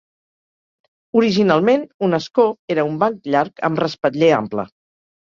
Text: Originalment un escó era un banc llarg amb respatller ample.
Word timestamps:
Originalment 1.19 1.83
un 2.07 2.17
escó 2.19 2.45
era 2.77 2.87
un 2.93 2.97
banc 3.05 3.29
llarg 3.35 3.63
amb 3.71 3.83
respatller 3.85 4.31
ample. 4.39 4.65